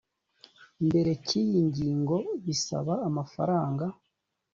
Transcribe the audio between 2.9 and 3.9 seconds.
amafaranga